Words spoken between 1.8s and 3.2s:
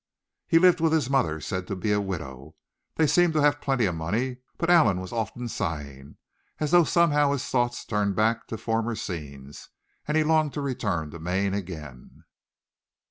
a widow. They